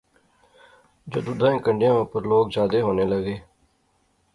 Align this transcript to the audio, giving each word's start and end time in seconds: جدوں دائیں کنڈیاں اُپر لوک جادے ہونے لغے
جدوں 1.11 1.37
دائیں 1.39 1.61
کنڈیاں 1.65 1.95
اُپر 2.01 2.21
لوک 2.29 2.45
جادے 2.53 2.79
ہونے 2.85 3.05
لغے 3.11 3.35